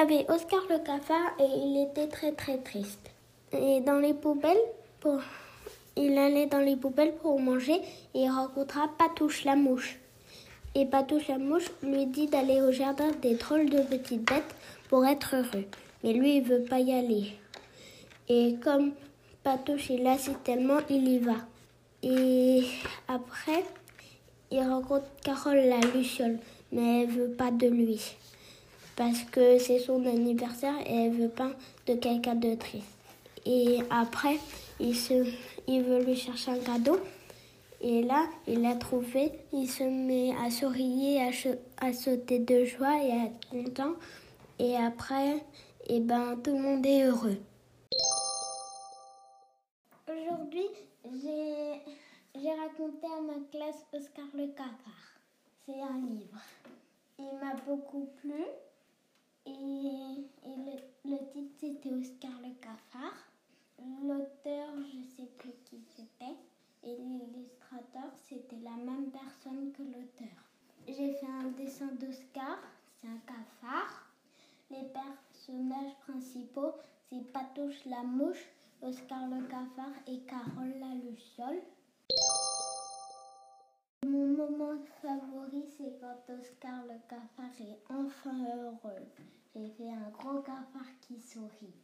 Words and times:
avait 0.00 0.24
Oscar 0.30 0.62
le 0.70 0.78
cafard 0.78 1.34
et 1.38 1.44
il 1.44 1.86
était 1.86 2.08
très 2.08 2.32
très 2.32 2.56
triste. 2.58 3.10
Et 3.52 3.80
dans 3.80 3.98
les 3.98 4.14
poubelles, 4.14 4.56
il 5.96 6.16
allait 6.16 6.46
dans 6.46 6.60
les 6.60 6.76
poubelles 6.76 7.14
pour 7.20 7.38
manger 7.38 7.80
et 8.14 8.20
il 8.20 8.30
rencontra 8.30 8.88
Patouche 8.96 9.44
la 9.44 9.56
mouche. 9.56 9.98
Et 10.74 10.86
Patouche 10.86 11.28
la 11.28 11.36
mouche 11.36 11.70
lui 11.82 12.06
dit 12.06 12.28
d'aller 12.28 12.62
au 12.62 12.72
jardin 12.72 13.10
des 13.20 13.34
drôles 13.34 13.68
de 13.68 13.82
petites 13.82 14.26
bêtes 14.26 14.54
pour 14.88 15.04
être 15.04 15.36
heureux. 15.36 15.66
Mais 16.02 16.14
lui, 16.14 16.36
il 16.36 16.44
veut 16.44 16.64
pas 16.64 16.78
y 16.78 16.92
aller. 16.92 17.32
Et 18.28 18.56
comme 18.62 18.92
Patouche, 19.42 19.90
il 19.90 20.02
l'assiste 20.02 20.42
tellement, 20.44 20.78
il 20.88 21.08
y 21.08 21.18
va. 21.18 21.36
Et 22.02 22.62
après, 23.06 23.64
il 24.50 24.60
rencontre 24.60 25.06
Carole 25.22 25.56
la 25.56 25.80
luciole, 25.94 26.38
mais 26.72 27.02
elle 27.02 27.10
veut 27.10 27.32
pas 27.32 27.50
de 27.50 27.66
lui. 27.66 28.00
Parce 29.00 29.22
que 29.22 29.58
c'est 29.58 29.78
son 29.78 30.04
anniversaire 30.04 30.78
et 30.84 31.06
elle 31.06 31.12
veut 31.12 31.30
pas 31.30 31.52
de 31.86 31.94
quelqu'un 31.94 32.34
de 32.34 32.54
triste. 32.54 32.84
Et 33.46 33.78
après, 33.88 34.36
il, 34.78 34.94
se, 34.94 35.26
il 35.66 35.84
veut 35.84 36.04
lui 36.04 36.14
chercher 36.14 36.50
un 36.50 36.58
cadeau. 36.58 37.00
Et 37.80 38.02
là, 38.02 38.26
il 38.46 38.60
l'a 38.60 38.74
trouvé. 38.74 39.32
Il 39.54 39.70
se 39.70 39.84
met 39.84 40.34
à 40.44 40.50
sourire, 40.50 41.32
à, 41.78 41.92
sauter 41.94 42.40
de 42.40 42.66
joie 42.66 43.02
et 43.02 43.10
à 43.10 43.24
être 43.24 43.48
content. 43.48 43.94
Et 44.58 44.76
après, 44.76 45.46
eh 45.88 46.00
ben, 46.00 46.36
tout 46.44 46.54
le 46.54 46.60
monde 46.60 46.84
est 46.84 47.04
heureux. 47.04 47.38
Aujourd'hui, 50.06 50.66
j'ai 51.06 51.80
j'ai 52.34 52.52
raconté 52.52 53.06
à 53.06 53.22
ma 53.22 53.40
classe 53.50 53.82
Oscar 53.94 54.26
le 54.34 54.48
cafard. 54.48 55.16
C'est 55.64 55.80
un 55.80 56.06
livre. 56.06 56.38
Il 57.18 57.38
m'a 57.40 57.54
beaucoup 57.66 58.06
plu. 58.20 58.44
Et, 59.50 60.48
le 61.04 61.18
titre, 61.32 61.54
c'était 61.58 61.92
Oscar 61.92 62.30
le 62.42 62.54
cafard. 62.60 63.16
L'auteur, 63.78 64.68
je 64.76 64.98
ne 64.98 65.04
sais 65.04 65.28
plus 65.38 65.52
qui 65.64 65.80
c'était. 65.96 66.36
Et 66.84 66.96
l'illustrateur, 66.96 68.10
c'était 68.28 68.60
la 68.62 68.76
même 68.76 69.10
personne 69.10 69.72
que 69.72 69.82
l'auteur. 69.82 70.36
J'ai 70.86 71.12
fait 71.14 71.26
un 71.26 71.50
dessin 71.50 71.88
d'Oscar, 72.00 72.58
c'est 72.96 73.08
un 73.08 73.18
cafard. 73.26 74.06
Les 74.70 74.84
personnages 74.84 75.94
principaux, 76.06 76.72
c'est 77.08 77.32
Patouche 77.32 77.84
la 77.86 78.02
mouche, 78.02 78.46
Oscar 78.82 79.28
le 79.28 79.42
cafard 79.46 79.92
et 80.06 80.20
Carole 80.20 80.74
la 80.78 80.94
luciole. 80.94 81.60
Mon 84.40 84.52
moment 84.52 84.80
favori, 85.02 85.66
c'est 85.76 86.00
quand 86.00 86.32
Oscar 86.32 86.86
le 86.88 86.94
cafard 87.10 87.50
est 87.60 87.78
enfin 87.90 88.32
heureux. 88.56 89.04
J'ai 89.54 89.68
fait 89.72 89.90
un 89.90 90.08
gros 90.08 90.40
cafard 90.40 90.88
qui 91.02 91.20
sourit. 91.20 91.74